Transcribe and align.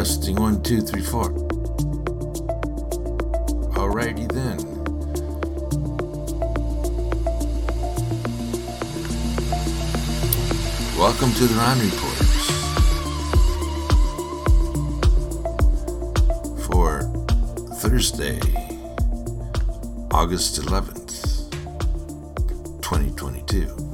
Testing 0.00 0.36
one, 0.36 0.62
two, 0.62 0.80
three, 0.80 1.02
four. 1.02 1.28
Alrighty 3.76 4.32
then. 4.32 4.56
Welcome 10.96 11.34
to 11.34 11.46
the 11.46 11.54
Ron 11.54 11.78
Reports 11.80 12.40
for 16.64 17.02
Thursday, 17.74 18.40
August 20.10 20.62
11th, 20.62 21.50
2022. 22.80 23.89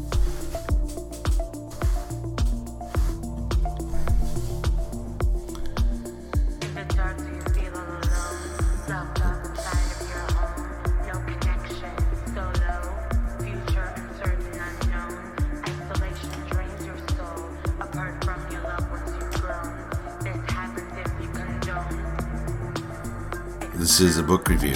This 23.97 24.11
is 24.11 24.19
a 24.19 24.23
book 24.23 24.47
review. 24.51 24.75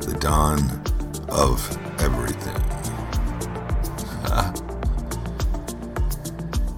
The 0.00 0.16
Dawn 0.18 0.58
of 1.28 1.60
Everything. 2.00 2.56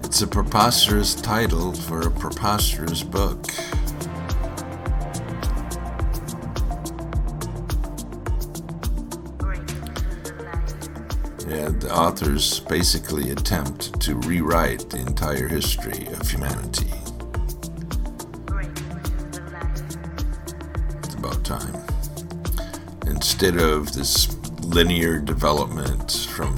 it's 0.05 0.21
a 0.21 0.27
preposterous 0.27 1.15
title 1.15 1.75
for 1.75 2.01
a 2.01 2.11
preposterous 2.11 3.05
book. 3.05 3.47
Yeah, 11.47 11.69
the 11.69 11.91
authors 11.95 12.59
basically 12.59 13.31
attempt 13.31 14.01
to 14.01 14.17
rewrite 14.17 14.91
the 14.91 14.99
entire 14.99 15.47
history 15.47 16.09
of 16.09 16.29
humanity. 16.29 17.04
Instead 23.35 23.57
of 23.61 23.93
this 23.93 24.33
linear 24.63 25.19
development 25.19 26.29
from 26.31 26.55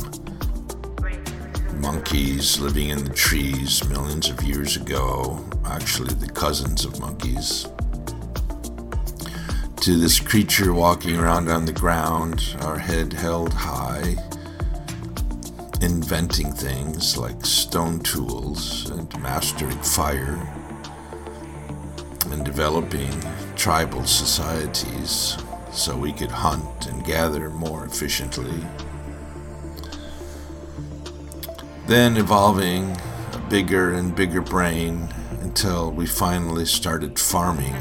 monkeys 1.81 2.61
living 2.61 2.91
in 2.91 3.03
the 3.03 3.15
trees 3.15 3.83
millions 3.89 4.29
of 4.29 4.43
years 4.43 4.77
ago, 4.77 5.43
actually 5.65 6.13
the 6.17 6.29
cousins 6.29 6.85
of 6.85 7.01
monkeys, 7.01 7.67
to 9.81 9.97
this 9.97 10.21
creature 10.21 10.75
walking 10.75 11.17
around 11.17 11.49
on 11.49 11.65
the 11.65 11.73
ground, 11.73 12.55
our 12.61 12.79
head 12.79 13.11
held 13.11 13.55
high, 13.55 14.15
inventing 15.81 16.53
things 16.53 17.17
like 17.17 17.43
stone 17.47 18.01
tools 18.01 18.91
and 18.91 19.19
mastering 19.23 19.81
fire, 19.81 20.39
and 22.27 22.45
developing 22.45 23.19
tribal 23.57 24.05
societies 24.05 25.39
so 25.77 25.95
we 25.95 26.11
could 26.13 26.31
hunt 26.31 26.87
and 26.87 27.05
gather 27.05 27.51
more 27.51 27.85
efficiently. 27.85 28.67
Then 31.87 32.17
evolving 32.17 32.97
a 33.33 33.39
bigger 33.51 33.93
and 33.93 34.15
bigger 34.15 34.41
brain 34.41 35.09
until 35.43 35.93
we 35.93 36.07
finally 36.07 36.65
started 36.65 37.19
farming 37.19 37.75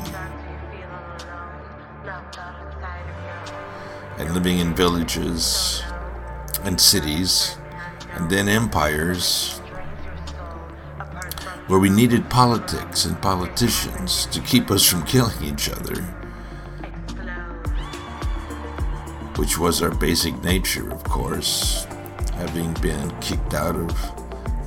and 4.17 4.33
living 4.33 4.59
in 4.59 4.75
villages 4.75 5.81
and 6.63 6.79
cities 6.79 7.57
and 8.11 8.29
then 8.29 8.49
empires 8.49 9.59
where 11.67 11.79
we 11.79 11.89
needed 11.89 12.29
politics 12.29 13.05
and 13.05 13.19
politicians 13.21 14.27
to 14.27 14.39
keep 14.41 14.69
us 14.69 14.87
from 14.87 15.03
killing 15.03 15.41
each 15.43 15.67
other, 15.69 16.14
which 19.37 19.57
was 19.57 19.81
our 19.81 19.93
basic 19.93 20.41
nature, 20.43 20.91
of 20.91 21.03
course, 21.03 21.85
having 22.35 22.73
been 22.75 23.09
kicked 23.19 23.53
out 23.53 23.75
of 23.75 23.91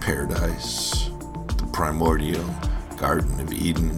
paradise, 0.00 1.10
the 1.56 1.68
primordial 1.72 2.44
Garden 2.96 3.40
of 3.40 3.52
Eden, 3.52 3.92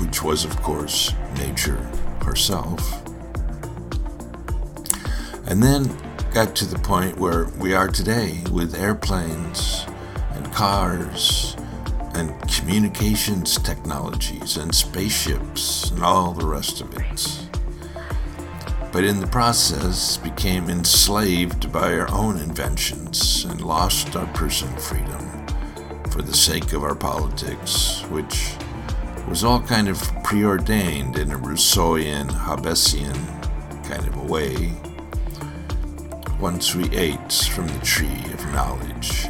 which 0.00 0.22
was, 0.22 0.44
of 0.44 0.56
course, 0.62 1.14
nature 1.36 1.80
herself. 2.24 3.02
And 5.46 5.62
then 5.62 5.84
got 6.34 6.54
to 6.56 6.66
the 6.66 6.78
point 6.78 7.16
where 7.16 7.46
we 7.58 7.72
are 7.72 7.88
today 7.88 8.42
with 8.52 8.74
airplanes 8.74 9.86
and 10.32 10.52
cars 10.52 11.56
and 12.14 12.34
communications 12.50 13.56
technologies 13.58 14.56
and 14.56 14.74
spaceships 14.74 15.90
and 15.90 16.02
all 16.02 16.32
the 16.32 16.46
rest 16.46 16.80
of 16.80 16.92
it. 16.98 17.55
But 18.96 19.04
in 19.04 19.20
the 19.20 19.26
process 19.26 20.16
became 20.16 20.70
enslaved 20.70 21.70
by 21.70 21.98
our 21.98 22.10
own 22.10 22.38
inventions 22.38 23.44
and 23.44 23.60
lost 23.60 24.16
our 24.16 24.24
personal 24.28 24.74
freedom 24.78 25.46
for 26.08 26.22
the 26.22 26.32
sake 26.32 26.72
of 26.72 26.82
our 26.82 26.94
politics, 26.94 28.00
which 28.08 28.54
was 29.28 29.44
all 29.44 29.60
kind 29.60 29.88
of 29.88 30.00
preordained 30.24 31.18
in 31.18 31.30
a 31.30 31.36
Rousseauian, 31.36 32.30
Hobbesian 32.30 33.14
kind 33.86 34.08
of 34.08 34.16
a 34.16 34.32
way 34.32 34.72
once 36.40 36.74
we 36.74 36.88
ate 36.96 37.34
from 37.52 37.68
the 37.68 37.80
tree 37.80 38.24
of 38.32 38.46
knowledge. 38.46 39.26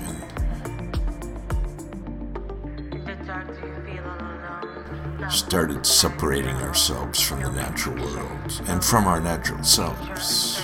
Started 5.36 5.84
separating 5.84 6.56
ourselves 6.56 7.20
from 7.20 7.42
the 7.42 7.50
natural 7.50 7.94
world 7.97 8.62
and 8.69 8.82
from 8.82 9.06
our 9.06 9.20
natural 9.20 9.62
selves. 9.62 10.62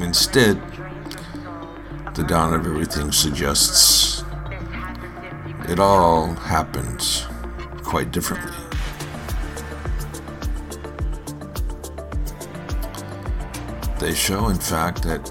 Instead, 0.00 0.60
the 2.14 2.24
dawn 2.26 2.54
of 2.54 2.66
everything 2.66 3.12
suggests 3.12 4.24
it 5.68 5.78
all 5.78 6.32
happened 6.34 7.26
quite 7.82 8.10
differently. 8.12 8.56
They 13.98 14.14
show, 14.14 14.48
in 14.48 14.56
fact, 14.56 15.02
that 15.02 15.30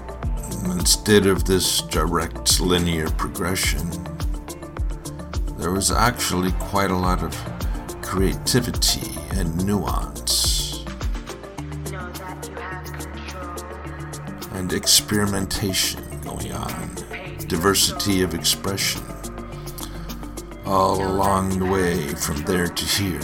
instead 0.66 1.26
of 1.26 1.44
this 1.44 1.82
direct 1.82 2.60
linear 2.60 3.10
progression, 3.10 3.90
there 5.58 5.72
was 5.72 5.90
actually 5.90 6.52
quite 6.52 6.92
a 6.92 6.96
lot 6.96 7.24
of 7.24 7.57
creativity 8.08 9.20
and 9.32 9.66
nuance. 9.66 10.82
And 14.52 14.72
experimentation 14.72 16.02
going 16.22 16.50
on, 16.52 16.94
diversity 17.48 18.22
of 18.22 18.32
expression, 18.32 19.02
all 20.64 21.06
along 21.06 21.58
the 21.58 21.66
way 21.66 22.08
from 22.14 22.36
there 22.44 22.68
to 22.68 22.84
here. 22.86 23.20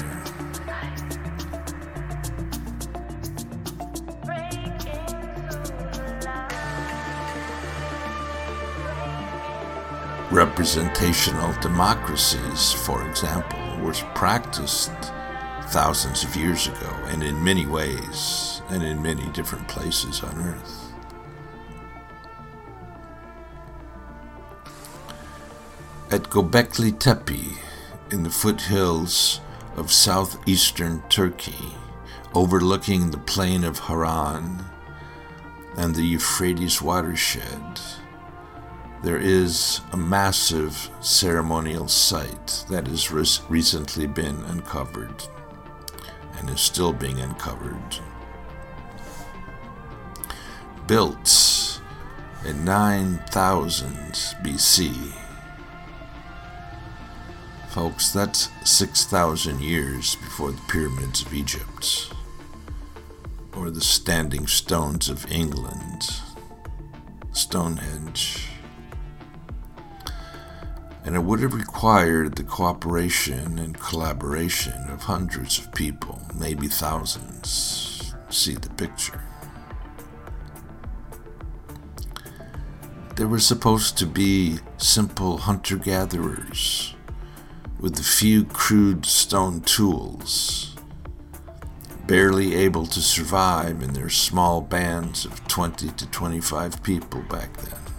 Representational 10.31 11.59
democracies, 11.63 12.73
for 12.73 13.09
example, 13.09 13.64
was 13.85 14.03
practiced 14.15 14.91
thousands 15.69 16.25
of 16.25 16.35
years 16.35 16.67
ago 16.67 16.91
and 17.09 17.23
in 17.23 17.45
many 17.45 17.67
ways 17.67 18.63
and 18.71 18.83
in 18.83 19.03
many 19.03 19.29
different 19.33 19.69
places 19.69 20.23
on 20.23 20.37
Earth. 20.39 20.93
At 26.11 26.31
Göbekli 26.31 26.99
Tepe, 26.99 27.59
in 28.11 28.23
the 28.23 28.31
foothills 28.31 29.41
of 29.77 29.93
southeastern 29.93 31.03
Turkey, 31.09 31.75
overlooking 32.35 33.11
the 33.11 33.19
plain 33.19 33.65
of 33.65 33.81
Haran 33.81 34.65
and 35.77 35.95
the 35.95 36.05
Euphrates 36.05 36.81
watershed, 36.81 37.81
there 39.05 39.19
is 39.19 39.83
a 39.93 39.97
massive 39.99 40.89
ceremonial 41.03 41.87
site 41.89 42.65
that 42.71 42.87
has 42.87 43.11
res- 43.11 43.43
recently 43.51 44.07
been 44.07 44.43
uncovered 44.45 45.25
and 46.39 46.49
is 46.49 46.61
still 46.61 46.93
being 46.93 47.21
uncovered. 47.21 47.99
Built 50.87 51.81
in 52.47 52.65
9000 52.65 53.93
BC, 54.43 55.13
Folks, 57.69 58.13
that's 58.13 58.51
6,000 58.63 59.61
years 59.61 60.15
before 60.15 60.53
the 60.53 60.63
pyramids 60.69 61.23
of 61.23 61.35
Egypt 61.35 62.13
or 63.57 63.69
the 63.69 63.81
standing 63.81 64.47
stones 64.47 65.09
of 65.09 65.29
England, 65.29 66.09
Stonehenge. 67.33 68.54
And 71.05 71.15
it 71.15 71.23
would 71.23 71.41
have 71.41 71.55
required 71.55 72.37
the 72.37 72.45
cooperation 72.45 73.59
and 73.59 73.79
collaboration 73.79 74.89
of 74.89 75.03
hundreds 75.03 75.59
of 75.59 75.73
people, 75.73 76.23
maybe 76.35 76.67
thousands. 76.67 78.15
See 78.31 78.55
the 78.55 78.71
picture. 78.71 79.21
They 83.17 83.25
were 83.25 83.39
supposed 83.39 83.97
to 83.99 84.07
be 84.07 84.59
simple 84.77 85.39
hunter 85.39 85.77
gatherers 85.77 86.95
with 87.79 87.99
a 88.01 88.03
few 88.03 88.45
crude 88.45 89.05
stone 89.07 89.61
tools, 89.61 90.75
barely 92.07 92.55
able 92.55 92.87
to 92.87 93.01
survive 93.01 93.83
in 93.83 93.93
their 93.93 94.09
small 94.09 94.61
bands 94.61 95.25
of 95.25 95.47
20 95.49 95.91
to 95.91 96.11
25 96.11 96.83
people 96.83 97.21
back 97.23 97.57
then. 97.59 97.94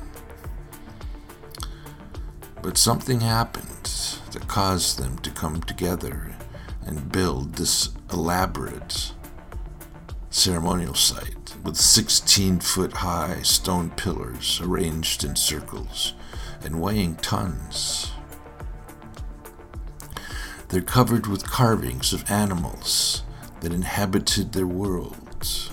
But 2.66 2.80
something 2.80 3.20
happened 3.20 3.92
that 4.32 4.48
caused 4.48 4.98
them 4.98 5.20
to 5.20 5.30
come 5.30 5.62
together 5.62 6.36
and 6.84 7.12
build 7.12 7.54
this 7.54 7.90
elaborate 8.12 9.14
ceremonial 10.32 10.96
site 10.96 11.56
with 11.64 11.78
16 11.78 12.62
foot 12.62 12.92
high 12.92 13.44
stone 13.44 13.92
pillars 13.92 14.60
arranged 14.64 15.24
in 15.24 15.36
circles 15.36 16.16
and 16.64 16.82
weighing 16.82 17.18
tons. 17.18 18.14
They're 20.70 20.82
covered 20.82 21.28
with 21.28 21.48
carvings 21.48 22.14
of 22.14 22.32
animals 22.32 23.22
that 23.60 23.74
inhabited 23.74 24.54
their 24.54 24.66
worlds 24.66 25.70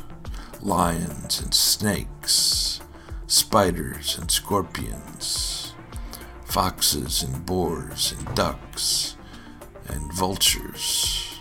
lions 0.60 1.40
and 1.40 1.54
snakes, 1.54 2.82
spiders 3.26 4.18
and 4.18 4.30
scorpions, 4.30 5.61
foxes 6.52 7.22
and 7.22 7.46
boars 7.46 8.12
and 8.12 8.34
ducks 8.34 9.16
and 9.88 10.12
vultures, 10.12 11.40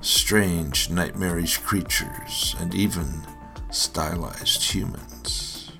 strange, 0.00 0.90
nightmarish 0.90 1.58
creatures, 1.58 2.56
and 2.58 2.74
even 2.74 3.06
stylized 3.70 4.64
humans. 4.64 5.70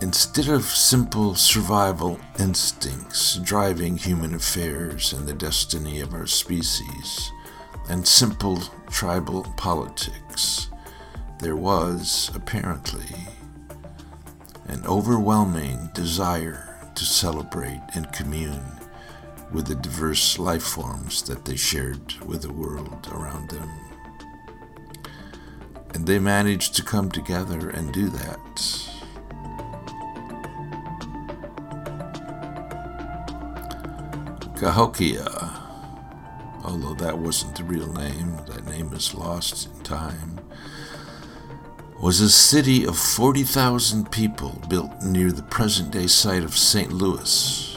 Instead 0.00 0.48
of 0.48 0.64
simple 0.64 1.34
survival 1.34 2.18
instincts 2.38 3.36
driving 3.42 3.98
human 3.98 4.34
affairs 4.34 5.12
and 5.12 5.28
the 5.28 5.34
destiny 5.34 6.00
of 6.00 6.14
our 6.14 6.26
species, 6.26 7.30
and 7.90 8.08
simple 8.08 8.58
tribal 8.88 9.42
politics, 9.58 10.70
there 11.40 11.56
was, 11.56 12.30
apparently, 12.34 13.16
an 14.66 14.84
overwhelming 14.86 15.88
desire 15.94 16.86
to 16.94 17.04
celebrate 17.04 17.80
and 17.94 18.12
commune 18.12 18.62
with 19.50 19.66
the 19.66 19.74
diverse 19.74 20.38
life 20.38 20.62
forms 20.62 21.22
that 21.22 21.44
they 21.44 21.56
shared 21.56 22.14
with 22.26 22.42
the 22.42 22.52
world 22.52 23.08
around 23.12 23.48
them. 23.48 23.68
And 25.94 26.06
they 26.06 26.18
managed 26.18 26.76
to 26.76 26.84
come 26.84 27.10
together 27.10 27.70
and 27.70 27.92
do 27.92 28.08
that. 28.10 28.86
Cahokia, 34.56 35.24
although 36.64 36.94
that 36.94 37.18
wasn't 37.18 37.56
the 37.56 37.64
real 37.64 37.90
name, 37.94 38.36
that 38.46 38.66
name 38.66 38.92
is 38.92 39.14
lost 39.14 39.68
in 39.74 39.80
time, 39.82 40.39
was 42.00 42.20
a 42.22 42.30
city 42.30 42.86
of 42.86 42.96
40,000 42.96 44.10
people 44.10 44.58
built 44.70 45.02
near 45.02 45.30
the 45.30 45.42
present 45.42 45.90
day 45.90 46.06
site 46.06 46.42
of 46.42 46.56
St. 46.56 46.90
Louis 46.90 47.76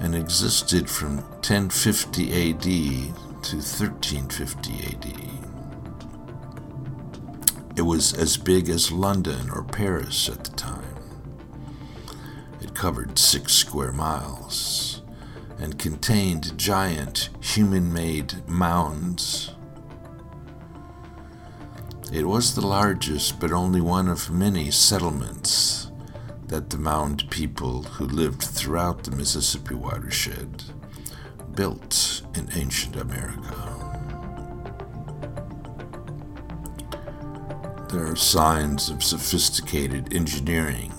and 0.00 0.14
existed 0.14 0.90
from 0.90 1.16
1050 1.16 2.50
AD 2.50 2.60
to 2.60 3.56
1350 3.56 4.72
AD. 4.86 5.06
It 7.78 7.82
was 7.82 8.12
as 8.12 8.36
big 8.36 8.68
as 8.68 8.92
London 8.92 9.48
or 9.50 9.64
Paris 9.64 10.28
at 10.28 10.44
the 10.44 10.50
time. 10.50 10.82
It 12.60 12.74
covered 12.74 13.18
six 13.18 13.54
square 13.54 13.92
miles 13.92 15.00
and 15.58 15.78
contained 15.78 16.58
giant 16.58 17.30
human 17.40 17.90
made 17.90 18.46
mounds. 18.46 19.55
It 22.12 22.26
was 22.26 22.54
the 22.54 22.66
largest, 22.66 23.40
but 23.40 23.52
only 23.52 23.80
one 23.80 24.08
of 24.08 24.30
many 24.30 24.70
settlements 24.70 25.90
that 26.46 26.70
the 26.70 26.78
mound 26.78 27.28
people 27.30 27.82
who 27.82 28.06
lived 28.06 28.42
throughout 28.42 29.02
the 29.04 29.10
Mississippi 29.10 29.74
watershed 29.74 30.62
built 31.54 32.22
in 32.34 32.48
ancient 32.54 32.96
America. 32.96 33.72
There 37.90 38.06
are 38.06 38.16
signs 38.16 38.88
of 38.88 39.02
sophisticated 39.02 40.14
engineering 40.14 40.92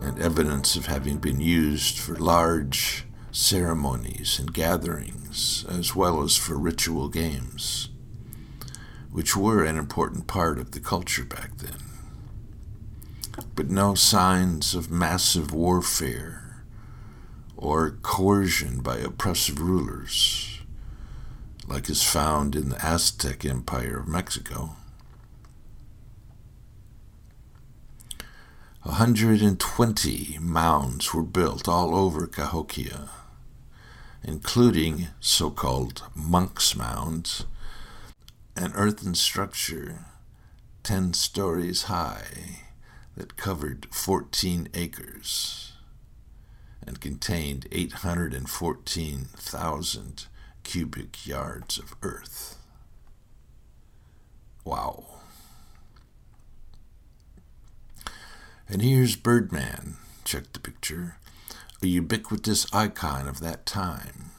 and 0.00 0.18
evidence 0.20 0.76
of 0.76 0.86
having 0.86 1.18
been 1.18 1.40
used 1.40 1.98
for 1.98 2.14
large 2.16 3.06
ceremonies 3.32 4.38
and 4.38 4.52
gatherings, 4.52 5.64
as 5.68 5.94
well 5.94 6.22
as 6.22 6.36
for 6.36 6.56
ritual 6.56 7.08
games, 7.08 7.89
which 9.12 9.36
were 9.36 9.64
an 9.64 9.76
important 9.76 10.26
part 10.26 10.58
of 10.58 10.70
the 10.70 10.80
culture 10.80 11.24
back 11.24 11.56
then. 11.58 11.82
But 13.54 13.70
no 13.70 13.94
signs 13.94 14.74
of 14.74 14.90
massive 14.90 15.52
warfare 15.52 16.64
or 17.56 17.90
coercion 18.02 18.80
by 18.80 18.96
oppressive 18.96 19.60
rulers, 19.60 20.60
like 21.66 21.90
is 21.90 22.02
found 22.02 22.56
in 22.56 22.70
the 22.70 22.84
Aztec 22.84 23.44
Empire 23.44 23.98
of 23.98 24.08
Mexico. 24.08 24.76
A 28.82 28.88
120 28.88 30.38
mounds 30.40 31.12
were 31.12 31.22
built 31.22 31.68
all 31.68 31.94
over 31.94 32.26
Cahokia, 32.26 33.10
including 34.24 35.08
so 35.20 35.50
called 35.50 36.02
monk's 36.14 36.74
mounds, 36.74 37.44
an 38.56 38.72
earthen 38.74 39.14
structure 39.14 40.06
10 40.82 41.14
stories 41.14 41.84
high 41.84 42.62
that 43.16 43.36
covered 43.36 43.86
14 43.90 44.68
acres 44.74 45.72
and 46.86 47.00
contained 47.00 47.66
814,000 47.70 50.26
cubic 50.62 51.26
yards 51.26 51.78
of 51.78 51.94
earth. 52.02 52.58
Wow. 54.64 55.04
And 58.68 58.82
here's 58.82 59.16
Birdman, 59.16 59.96
check 60.24 60.52
the 60.52 60.60
picture, 60.60 61.16
a 61.82 61.86
ubiquitous 61.86 62.66
icon 62.72 63.26
of 63.26 63.40
that 63.40 63.66
time. 63.66 64.30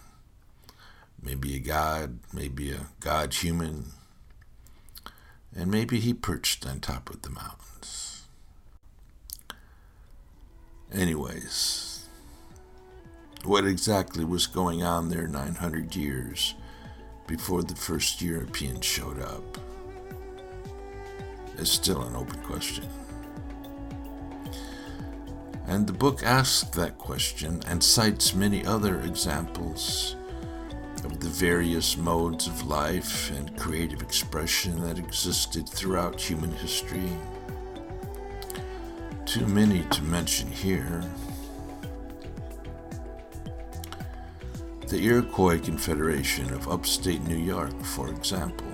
Maybe 1.21 1.55
a 1.55 1.59
god, 1.59 2.19
maybe 2.33 2.71
a 2.71 2.87
god 2.99 3.33
human, 3.33 3.91
and 5.55 5.69
maybe 5.69 5.99
he 5.99 6.13
perched 6.13 6.65
on 6.65 6.79
top 6.79 7.09
of 7.09 7.21
the 7.21 7.29
mountains. 7.29 8.23
Anyways, 10.93 12.07
what 13.43 13.65
exactly 13.65 14.23
was 14.23 14.47
going 14.47 14.83
on 14.83 15.09
there 15.09 15.27
900 15.27 15.95
years 15.95 16.55
before 17.27 17.63
the 17.63 17.75
first 17.75 18.21
Europeans 18.21 18.85
showed 18.85 19.19
up 19.19 19.57
is 21.57 21.71
still 21.71 22.01
an 22.03 22.15
open 22.15 22.39
question. 22.41 22.87
And 25.67 25.87
the 25.87 25.93
book 25.93 26.23
asks 26.23 26.69
that 26.71 26.97
question 26.97 27.61
and 27.67 27.81
cites 27.81 28.33
many 28.33 28.65
other 28.65 28.99
examples 29.01 30.15
of 31.03 31.19
the 31.19 31.29
various 31.29 31.97
modes 31.97 32.47
of 32.47 32.67
life 32.67 33.31
and 33.31 33.57
creative 33.57 34.01
expression 34.01 34.81
that 34.81 34.99
existed 34.99 35.67
throughout 35.67 36.19
human 36.19 36.51
history. 36.51 37.11
Too 39.25 39.47
many 39.47 39.83
to 39.91 40.03
mention 40.03 40.47
here. 40.51 41.03
The 44.87 45.01
Iroquois 45.01 45.59
Confederation 45.59 46.53
of 46.53 46.67
upstate 46.67 47.21
New 47.21 47.37
York, 47.37 47.81
for 47.81 48.09
example, 48.09 48.67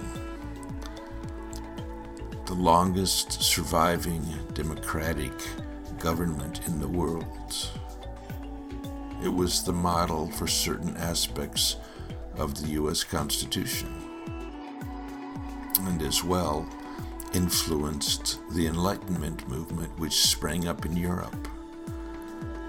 the 2.48 2.56
longest 2.56 3.44
surviving 3.44 4.26
democratic 4.54 5.34
government 6.00 6.66
in 6.68 6.80
the 6.80 6.88
world. 6.88 7.70
It 9.24 9.30
was 9.30 9.64
the 9.64 9.74
model 9.74 10.28
for 10.32 10.48
certain 10.48 10.96
aspects 10.98 11.76
of 12.38 12.62
the 12.62 12.70
US 12.72 13.04
Constitution, 13.04 13.90
and 15.82 16.02
as 16.02 16.24
well 16.24 16.68
influenced 17.34 18.40
the 18.52 18.68
Enlightenment 18.68 19.48
movement 19.48 19.98
which 20.00 20.14
sprang 20.14 20.68
up 20.68 20.86
in 20.86 20.96
Europe 20.96 21.48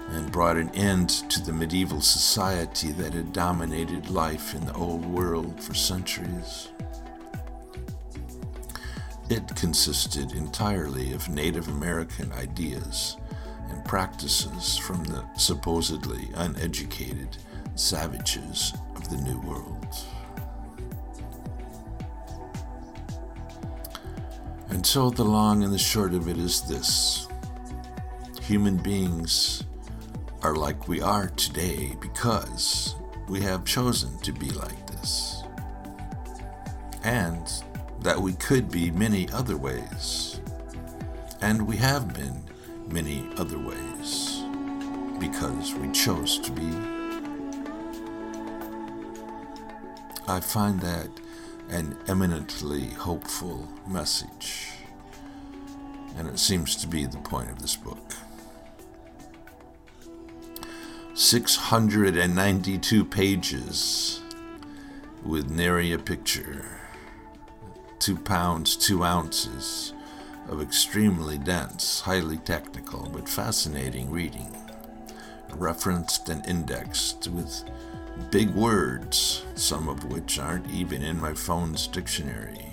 and 0.09 0.31
brought 0.31 0.57
an 0.57 0.69
end 0.71 1.09
to 1.29 1.41
the 1.41 1.53
medieval 1.53 2.01
society 2.01 2.91
that 2.91 3.13
had 3.13 3.31
dominated 3.31 4.09
life 4.09 4.55
in 4.55 4.65
the 4.65 4.73
old 4.73 5.05
world 5.05 5.61
for 5.61 5.73
centuries. 5.73 6.69
It 9.29 9.55
consisted 9.55 10.31
entirely 10.31 11.13
of 11.13 11.29
Native 11.29 11.67
American 11.67 12.31
ideas 12.31 13.17
and 13.69 13.85
practices 13.85 14.77
from 14.77 15.03
the 15.03 15.23
supposedly 15.37 16.29
uneducated 16.33 17.37
savages 17.75 18.73
the 19.09 19.17
New 19.17 19.39
World. 19.41 19.97
And 24.69 24.85
so 24.85 25.09
the 25.09 25.23
long 25.23 25.63
and 25.63 25.73
the 25.73 25.79
short 25.79 26.13
of 26.13 26.27
it 26.27 26.37
is 26.37 26.61
this 26.61 27.27
human 28.41 28.77
beings 28.77 29.63
are 30.41 30.55
like 30.55 30.87
we 30.87 31.01
are 31.01 31.27
today 31.29 31.95
because 31.99 32.95
we 33.27 33.41
have 33.41 33.65
chosen 33.65 34.17
to 34.19 34.31
be 34.31 34.49
like 34.51 34.87
this. 34.87 35.43
And 37.03 37.47
that 38.01 38.19
we 38.19 38.33
could 38.33 38.71
be 38.71 38.91
many 38.91 39.29
other 39.31 39.57
ways. 39.57 40.39
And 41.41 41.67
we 41.67 41.77
have 41.77 42.13
been 42.13 42.43
many 42.87 43.29
other 43.37 43.59
ways 43.59 44.43
because 45.19 45.73
we 45.75 45.91
chose 45.91 46.39
to 46.39 46.51
be. 46.51 46.98
I 50.29 50.39
find 50.41 50.79
that 50.81 51.09
an 51.71 51.97
eminently 52.07 52.85
hopeful 52.85 53.67
message, 53.87 54.67
and 56.17 56.27
it 56.27 56.37
seems 56.37 56.75
to 56.75 56.87
be 56.87 57.07
the 57.07 57.17
point 57.17 57.49
of 57.49 57.59
this 57.59 57.75
book. 57.75 58.13
692 61.15 63.05
pages 63.05 64.21
with 65.25 65.49
nary 65.49 65.93
a 65.93 65.97
picture, 65.97 66.63
two 67.97 68.15
pounds, 68.15 68.75
two 68.75 69.03
ounces 69.03 69.93
of 70.47 70.61
extremely 70.61 71.39
dense, 71.39 72.01
highly 72.01 72.37
technical, 72.37 73.09
but 73.11 73.27
fascinating 73.27 74.11
reading, 74.11 74.55
referenced 75.55 76.29
and 76.29 76.45
indexed 76.45 77.27
with 77.29 77.63
big 78.31 78.49
words, 78.51 79.45
some 79.55 79.87
of 79.87 80.05
which 80.05 80.39
aren't 80.39 80.69
even 80.69 81.01
in 81.01 81.19
my 81.19 81.33
phone's 81.33 81.87
dictionary. 81.87 82.65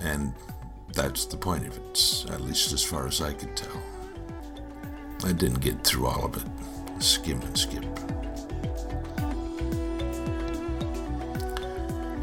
And 0.00 0.34
that's 0.92 1.24
the 1.24 1.36
point 1.36 1.66
of 1.66 1.76
it, 1.76 2.26
at 2.30 2.40
least 2.40 2.72
as 2.72 2.84
far 2.84 3.06
as 3.06 3.20
I 3.20 3.32
could 3.32 3.56
tell. 3.56 3.82
I 5.24 5.32
didn't 5.32 5.60
get 5.60 5.82
through 5.82 6.06
all 6.06 6.26
of 6.26 6.36
it. 6.36 7.02
Skim 7.02 7.40
and 7.40 7.58
skip. 7.58 7.84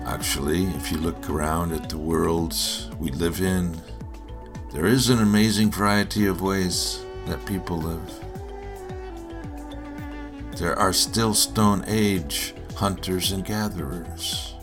Actually, 0.05 0.65
if 0.65 0.91
you 0.91 0.97
look 0.97 1.29
around 1.29 1.71
at 1.71 1.89
the 1.89 1.97
worlds 1.97 2.89
we 2.99 3.11
live 3.11 3.41
in, 3.41 3.75
there 4.71 4.85
is 4.85 5.09
an 5.09 5.19
amazing 5.19 5.71
variety 5.71 6.27
of 6.27 6.41
ways 6.41 7.03
that 7.25 7.45
people 7.45 7.77
live. 7.77 8.30
There 10.61 10.77
are 10.77 10.93
still 10.93 11.33
Stone 11.33 11.85
Age 11.87 12.53
hunters 12.75 13.31
and 13.31 13.43
gatherers, 13.43 14.53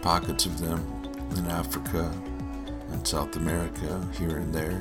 pockets 0.00 0.46
of 0.46 0.60
them 0.60 0.80
in 1.36 1.46
Africa 1.46 2.10
and 2.90 3.06
South 3.06 3.36
America, 3.36 4.02
here 4.18 4.38
and 4.38 4.54
there. 4.54 4.80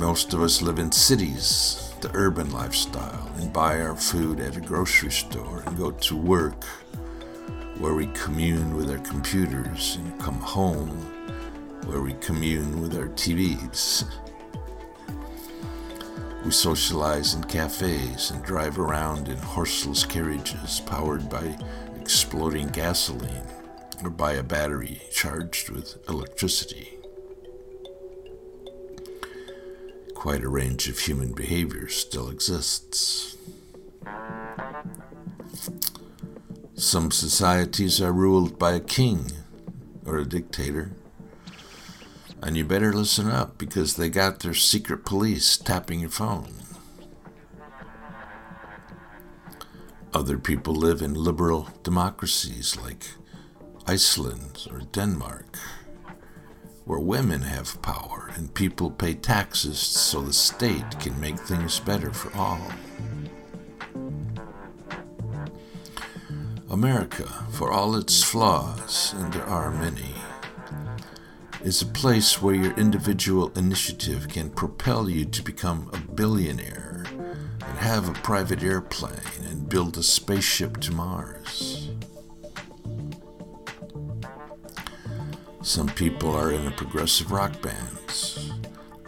Most 0.00 0.34
of 0.34 0.42
us 0.42 0.62
live 0.62 0.80
in 0.80 0.90
cities, 0.90 1.94
the 2.00 2.10
urban 2.14 2.50
lifestyle, 2.50 3.30
and 3.36 3.52
buy 3.52 3.80
our 3.80 3.94
food 3.94 4.40
at 4.40 4.56
a 4.56 4.60
grocery 4.60 5.12
store 5.12 5.62
and 5.64 5.78
go 5.78 5.92
to 5.92 6.16
work 6.16 6.64
where 7.78 7.94
we 7.94 8.08
commune 8.14 8.76
with 8.76 8.90
our 8.90 8.98
computers 8.98 9.94
and 9.94 10.20
come 10.20 10.40
home 10.40 10.88
where 11.86 12.00
we 12.00 12.14
commune 12.14 12.82
with 12.82 12.96
our 12.96 13.06
TVs. 13.10 14.04
We 16.50 16.54
socialize 16.54 17.34
in 17.34 17.44
cafes 17.44 18.32
and 18.32 18.42
drive 18.42 18.80
around 18.80 19.28
in 19.28 19.36
horseless 19.36 20.04
carriages 20.04 20.80
powered 20.84 21.30
by 21.30 21.56
exploding 22.00 22.66
gasoline 22.70 23.46
or 24.02 24.10
by 24.10 24.32
a 24.32 24.42
battery 24.42 25.00
charged 25.12 25.70
with 25.70 25.98
electricity. 26.08 26.98
quite 30.14 30.42
a 30.42 30.48
range 30.48 30.88
of 30.88 30.98
human 30.98 31.34
behavior 31.34 31.86
still 31.86 32.28
exists. 32.28 33.36
Some 36.74 37.12
societies 37.12 38.02
are 38.02 38.12
ruled 38.12 38.58
by 38.58 38.72
a 38.72 38.80
king 38.80 39.30
or 40.04 40.18
a 40.18 40.24
dictator. 40.24 40.90
And 42.42 42.56
you 42.56 42.64
better 42.64 42.92
listen 42.92 43.28
up 43.28 43.58
because 43.58 43.96
they 43.96 44.08
got 44.08 44.40
their 44.40 44.54
secret 44.54 45.04
police 45.04 45.56
tapping 45.56 46.00
your 46.00 46.10
phone. 46.10 46.54
Other 50.12 50.38
people 50.38 50.74
live 50.74 51.02
in 51.02 51.14
liberal 51.14 51.68
democracies 51.82 52.76
like 52.76 53.04
Iceland 53.86 54.66
or 54.70 54.80
Denmark 54.80 55.58
where 56.90 56.98
women 56.98 57.42
have 57.42 57.80
power 57.82 58.32
and 58.34 58.52
people 58.52 58.90
pay 58.90 59.14
taxes 59.14 59.78
so 59.78 60.20
the 60.20 60.32
state 60.32 60.98
can 60.98 61.20
make 61.20 61.38
things 61.38 61.78
better 61.78 62.12
for 62.12 62.36
all. 62.36 62.60
America, 66.68 67.46
for 67.52 67.70
all 67.70 67.94
its 67.94 68.24
flaws, 68.24 69.14
and 69.16 69.32
there 69.32 69.46
are 69.46 69.70
many, 69.70 70.16
is 71.62 71.82
a 71.82 71.86
place 71.86 72.40
where 72.40 72.54
your 72.54 72.72
individual 72.74 73.52
initiative 73.54 74.28
can 74.28 74.48
propel 74.48 75.10
you 75.10 75.26
to 75.26 75.42
become 75.42 75.90
a 75.92 75.98
billionaire 76.12 77.04
and 77.10 77.78
have 77.78 78.08
a 78.08 78.12
private 78.12 78.62
airplane 78.62 79.44
and 79.50 79.68
build 79.68 79.98
a 79.98 80.02
spaceship 80.02 80.78
to 80.78 80.92
Mars. 80.92 81.90
Some 85.62 85.88
people 85.88 86.34
are 86.34 86.50
in 86.50 86.66
a 86.66 86.70
progressive 86.70 87.30
rock 87.30 87.60
bands, 87.60 88.50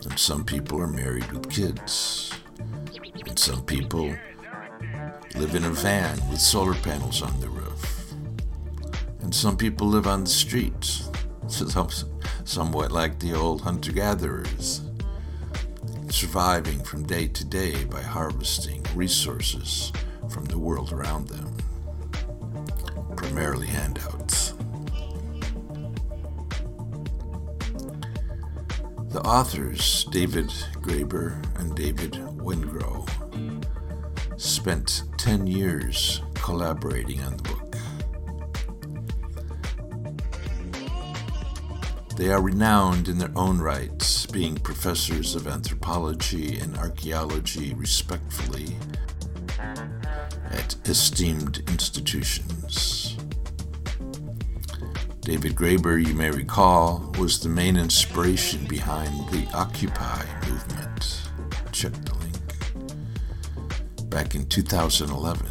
and 0.04 0.18
some 0.18 0.44
people 0.44 0.78
are 0.78 0.86
married 0.86 1.32
with 1.32 1.50
kids, 1.50 2.30
and 3.26 3.38
some 3.38 3.64
people 3.64 4.14
live 5.36 5.54
in 5.54 5.64
a 5.64 5.70
van 5.70 6.20
with 6.28 6.40
solar 6.40 6.74
panels 6.74 7.22
on 7.22 7.40
the 7.40 7.48
roof, 7.48 8.12
and 9.20 9.34
some 9.34 9.56
people 9.56 9.86
live 9.86 10.06
on 10.06 10.24
the 10.24 10.30
streets, 10.30 11.08
somewhat 12.44 12.92
like 12.92 13.18
the 13.18 13.34
old 13.34 13.62
hunter 13.62 13.92
gatherers, 13.92 14.82
surviving 16.10 16.82
from 16.82 17.06
day 17.06 17.28
to 17.28 17.44
day 17.44 17.84
by 17.84 18.02
harvesting 18.02 18.84
resources 18.94 19.92
from 20.28 20.44
the 20.46 20.58
world 20.58 20.92
around 20.92 21.28
them, 21.28 21.56
primarily 23.16 23.66
handouts. 23.66 24.54
The 29.08 29.20
authors, 29.26 30.04
David 30.10 30.48
Graeber 30.80 31.36
and 31.60 31.76
David 31.76 32.12
Wengrow, 32.12 33.06
spent 34.40 35.02
10 35.18 35.46
years 35.46 36.22
collaborating 36.34 37.20
on 37.20 37.36
the 37.36 37.51
They 42.16 42.30
are 42.30 42.42
renowned 42.42 43.08
in 43.08 43.18
their 43.18 43.32
own 43.34 43.58
rights, 43.58 44.26
being 44.26 44.56
professors 44.56 45.34
of 45.34 45.46
anthropology 45.46 46.58
and 46.58 46.76
archaeology, 46.76 47.74
respectfully, 47.74 48.76
at 50.50 50.76
esteemed 50.88 51.62
institutions. 51.68 53.16
David 55.20 55.54
Graeber, 55.54 56.04
you 56.04 56.14
may 56.14 56.30
recall, 56.30 57.12
was 57.18 57.40
the 57.40 57.48
main 57.48 57.76
inspiration 57.76 58.66
behind 58.66 59.28
the 59.30 59.46
Occupy 59.54 60.24
movement. 60.48 61.22
Check 61.72 61.92
the 61.92 62.14
link. 62.14 64.10
Back 64.10 64.34
in 64.34 64.46
2011. 64.46 65.46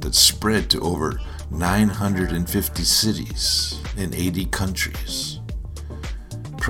that 0.00 0.14
spread 0.14 0.70
to 0.70 0.80
over 0.80 1.20
950 1.50 2.82
cities 2.82 3.80
in 3.96 4.14
80 4.14 4.46
countries, 4.46 5.39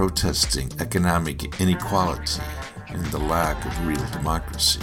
protesting 0.00 0.72
economic 0.80 1.60
inequality 1.60 2.40
and 2.88 3.04
the 3.08 3.18
lack 3.18 3.62
of 3.66 3.86
real 3.86 4.02
democracy. 4.12 4.80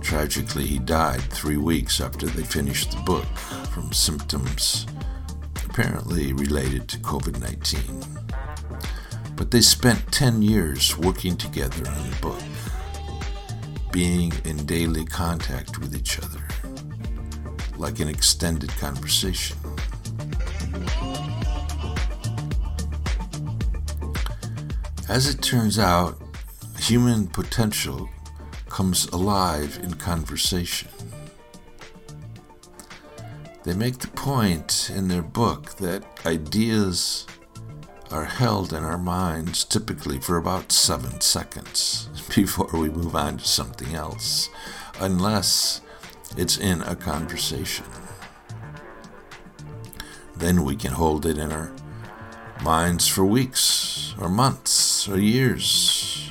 Tragically, 0.00 0.64
he 0.64 0.78
died 0.78 1.20
three 1.20 1.58
weeks 1.58 2.00
after 2.00 2.24
they 2.24 2.42
finished 2.42 2.92
the 2.92 3.02
book 3.02 3.26
from 3.70 3.92
symptoms 3.92 4.86
apparently 5.68 6.32
related 6.32 6.88
to 6.88 6.96
COVID 7.00 7.38
19. 7.38 9.36
But 9.36 9.50
they 9.50 9.60
spent 9.60 10.10
10 10.10 10.40
years 10.40 10.96
working 10.96 11.36
together 11.36 11.86
on 11.86 12.10
the 12.10 12.16
book, 12.22 12.42
being 13.92 14.32
in 14.46 14.64
daily 14.64 15.04
contact 15.04 15.78
with 15.78 15.94
each 15.94 16.18
other, 16.18 16.40
like 17.76 18.00
an 18.00 18.08
extended 18.08 18.70
conversation. 18.78 19.69
As 25.10 25.26
it 25.26 25.42
turns 25.42 25.76
out, 25.76 26.22
human 26.78 27.26
potential 27.26 28.08
comes 28.68 29.06
alive 29.06 29.80
in 29.82 29.94
conversation. 29.94 30.88
They 33.64 33.74
make 33.74 33.98
the 33.98 34.06
point 34.06 34.88
in 34.94 35.08
their 35.08 35.22
book 35.22 35.74
that 35.78 36.04
ideas 36.24 37.26
are 38.12 38.26
held 38.26 38.72
in 38.72 38.84
our 38.84 38.98
minds 38.98 39.64
typically 39.64 40.20
for 40.20 40.36
about 40.36 40.70
seven 40.70 41.20
seconds 41.20 42.08
before 42.36 42.70
we 42.72 42.88
move 42.88 43.16
on 43.16 43.38
to 43.38 43.44
something 43.44 43.96
else, 43.96 44.48
unless 45.00 45.80
it's 46.36 46.56
in 46.56 46.82
a 46.82 46.94
conversation. 46.94 47.86
Then 50.36 50.62
we 50.62 50.76
can 50.76 50.92
hold 50.92 51.26
it 51.26 51.36
in 51.36 51.50
our 51.50 51.72
minds 52.62 53.08
for 53.08 53.24
weeks 53.24 54.14
or 54.20 54.28
months 54.28 55.08
or 55.08 55.18
years. 55.18 56.30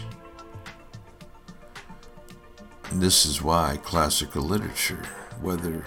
And 2.90 3.02
this 3.02 3.26
is 3.26 3.42
why 3.42 3.80
classical 3.84 4.44
literature, 4.44 5.08
whether 5.42 5.84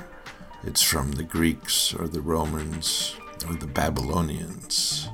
it's 0.64 0.82
from 0.82 1.12
the 1.12 1.22
Greeks 1.22 1.94
or 1.94 2.08
the 2.08 2.20
Romans 2.20 3.16
or 3.48 3.54
the 3.54 3.66
Babylonians, 3.66 5.08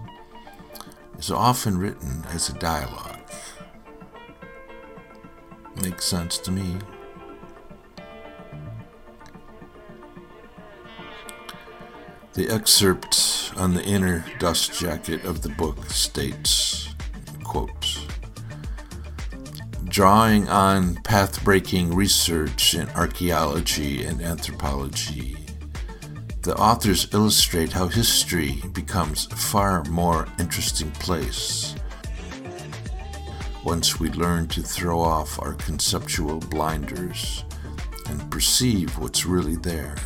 is 1.19 1.31
often 1.31 1.79
written 1.79 2.25
as 2.31 2.49
a 2.49 2.55
dialogue. 2.55 3.19
Makes 5.83 6.05
sense 6.07 6.39
to 6.39 6.51
me. 6.51 6.77
The 12.39 12.51
excerpt 12.51 13.51
on 13.57 13.75
the 13.75 13.83
inner 13.83 14.25
dust 14.39 14.79
jacket 14.79 15.25
of 15.25 15.43
the 15.43 15.49
book 15.49 15.91
states, 15.91 16.95
quote, 17.43 18.07
drawing 19.87 20.49
on 20.49 20.95
path 21.03 21.43
breaking 21.43 21.97
research 21.97 22.75
in 22.75 22.89
archaeology 22.91 24.05
and 24.05 24.23
anthropology, 24.23 25.37
the 26.43 26.55
authors 26.55 27.13
illustrate 27.13 27.73
how 27.73 27.89
history 27.89 28.63
becomes 28.73 29.27
a 29.33 29.37
far 29.37 29.83
more 29.87 30.29
interesting 30.39 30.93
place 30.93 31.75
once 33.65 33.99
we 33.99 34.11
learn 34.11 34.47
to 34.47 34.63
throw 34.63 35.01
off 35.01 35.43
our 35.43 35.55
conceptual 35.55 36.39
blinders 36.39 37.45
and 38.07 38.31
perceive 38.31 38.97
what's 38.97 39.27
really 39.27 39.57
there. 39.57 39.97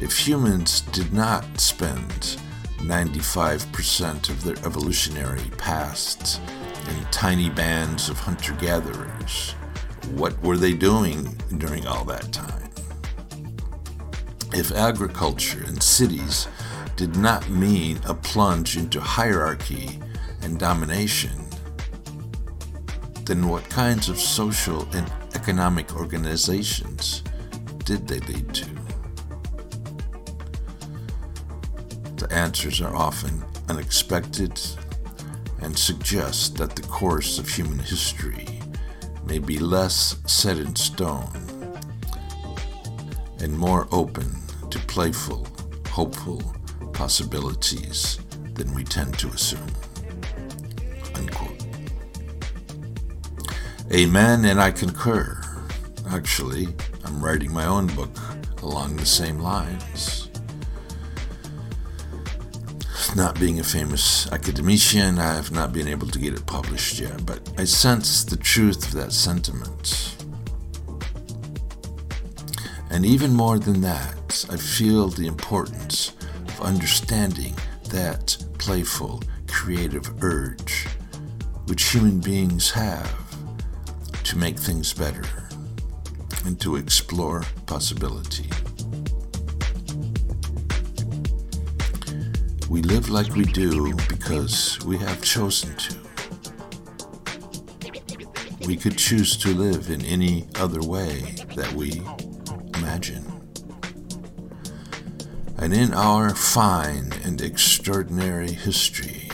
If 0.00 0.18
humans 0.18 0.80
did 0.80 1.12
not 1.12 1.44
spend 1.60 2.38
95% 2.78 4.28
of 4.28 4.42
their 4.42 4.56
evolutionary 4.66 5.50
past 5.56 6.40
in 6.88 7.04
tiny 7.12 7.48
bands 7.48 8.08
of 8.08 8.18
hunter 8.18 8.54
gatherers, 8.54 9.52
what 10.10 10.40
were 10.42 10.56
they 10.56 10.72
doing 10.72 11.36
during 11.58 11.86
all 11.86 12.04
that 12.06 12.32
time? 12.32 12.70
If 14.52 14.72
agriculture 14.72 15.62
and 15.64 15.80
cities 15.80 16.48
did 16.96 17.16
not 17.16 17.48
mean 17.48 18.00
a 18.04 18.14
plunge 18.14 18.76
into 18.76 19.00
hierarchy 19.00 20.00
and 20.42 20.58
domination, 20.58 21.44
then 23.24 23.48
what 23.48 23.68
kinds 23.70 24.08
of 24.08 24.18
social 24.18 24.88
and 24.92 25.10
economic 25.34 25.94
organizations 25.96 27.22
did 27.84 28.08
they 28.08 28.18
lead 28.20 28.52
to? 28.54 28.73
Answers 32.34 32.80
are 32.80 32.94
often 32.94 33.44
unexpected 33.68 34.60
and 35.62 35.78
suggest 35.78 36.56
that 36.56 36.74
the 36.74 36.82
course 36.82 37.38
of 37.38 37.48
human 37.48 37.78
history 37.78 38.60
may 39.24 39.38
be 39.38 39.58
less 39.58 40.16
set 40.26 40.58
in 40.58 40.74
stone 40.74 41.30
and 43.38 43.56
more 43.56 43.86
open 43.92 44.30
to 44.70 44.78
playful, 44.80 45.46
hopeful 45.88 46.42
possibilities 46.92 48.18
than 48.54 48.74
we 48.74 48.82
tend 48.82 49.16
to 49.18 49.28
assume. 49.28 49.66
Unquote. 51.14 51.64
Amen, 53.92 54.44
and 54.44 54.60
I 54.60 54.72
concur. 54.72 55.40
Actually, 56.10 56.68
I'm 57.04 57.24
writing 57.24 57.52
my 57.52 57.66
own 57.66 57.86
book 57.88 58.16
along 58.62 58.96
the 58.96 59.06
same 59.06 59.38
lines 59.38 60.24
not 63.16 63.38
being 63.38 63.60
a 63.60 63.64
famous 63.64 64.30
academician, 64.32 65.18
I 65.18 65.34
have 65.34 65.52
not 65.52 65.72
been 65.72 65.86
able 65.86 66.08
to 66.08 66.18
get 66.18 66.34
it 66.34 66.46
published 66.46 66.98
yet, 66.98 67.24
but 67.24 67.52
I 67.58 67.64
sense 67.64 68.24
the 68.24 68.36
truth 68.36 68.88
of 68.88 68.92
that 68.94 69.12
sentiment. 69.12 70.16
And 72.90 73.06
even 73.06 73.32
more 73.32 73.58
than 73.58 73.80
that, 73.82 74.46
I 74.50 74.56
feel 74.56 75.08
the 75.08 75.26
importance 75.26 76.12
of 76.48 76.60
understanding 76.60 77.54
that 77.90 78.36
playful, 78.58 79.22
creative 79.46 80.22
urge 80.22 80.86
which 81.66 81.90
human 81.90 82.20
beings 82.20 82.70
have 82.70 83.10
to 84.24 84.38
make 84.38 84.58
things 84.58 84.92
better 84.92 85.24
and 86.44 86.60
to 86.60 86.76
explore 86.76 87.44
possibility. 87.66 88.48
We 92.74 92.82
live 92.82 93.08
like 93.08 93.36
we 93.36 93.44
do 93.44 93.94
because 94.08 94.84
we 94.84 94.98
have 94.98 95.22
chosen 95.22 95.76
to. 95.76 95.96
We 98.66 98.74
could 98.76 98.98
choose 98.98 99.36
to 99.36 99.54
live 99.54 99.90
in 99.90 100.04
any 100.04 100.48
other 100.56 100.80
way 100.80 101.36
that 101.54 101.72
we 101.74 102.02
imagine. 102.76 103.24
And 105.56 105.72
in 105.72 105.94
our 105.94 106.34
fine 106.34 107.12
and 107.22 107.40
extraordinary 107.40 108.50
history, 108.50 109.30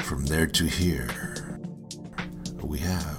from 0.00 0.26
there 0.26 0.48
to 0.48 0.64
here, 0.64 1.60
we 2.64 2.80
have 2.80 3.13